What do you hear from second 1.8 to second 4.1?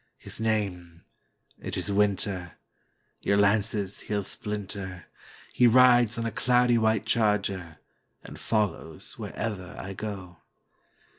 Winter; Your lances